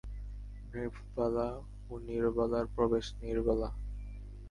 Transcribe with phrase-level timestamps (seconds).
[0.69, 1.47] নৃপবালা
[1.89, 3.69] ও নীরবালার প্রবেশ নীরবালা।